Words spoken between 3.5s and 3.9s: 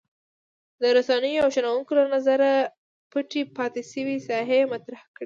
پاتې